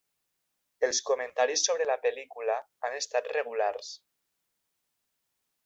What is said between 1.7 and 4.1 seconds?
la pel·lícula han estat regulars.